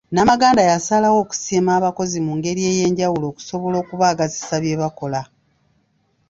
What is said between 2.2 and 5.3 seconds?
mu ngeri ey'enjawulo okusobola okubaagazisa bye bakola.